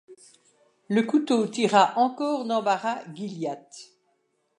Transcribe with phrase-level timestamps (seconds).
[0.89, 3.91] Le couteau tira encore d’embarras Gilliatt.